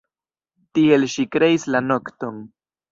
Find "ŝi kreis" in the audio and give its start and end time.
1.17-1.71